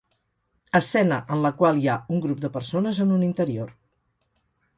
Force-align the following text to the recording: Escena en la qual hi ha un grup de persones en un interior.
Escena 0.79 1.19
en 1.35 1.43
la 1.47 1.51
qual 1.59 1.81
hi 1.81 1.85
ha 1.91 1.99
un 2.15 2.23
grup 2.25 2.41
de 2.47 2.51
persones 2.57 3.03
en 3.07 3.15
un 3.19 3.27
interior. 3.29 3.71